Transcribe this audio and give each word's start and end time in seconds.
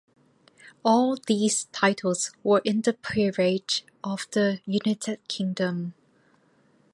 All 0.83 1.15
these 1.27 1.65
titles 1.65 2.31
were 2.41 2.63
in 2.65 2.81
the 2.81 2.93
Peerage 2.93 3.85
of 4.03 4.25
the 4.31 4.59
United 4.65 5.27
Kingdom. 5.27 5.93